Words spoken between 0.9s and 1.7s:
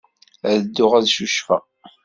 ad ccucfeɣ.